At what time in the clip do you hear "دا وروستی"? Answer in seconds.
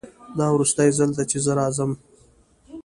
0.37-0.89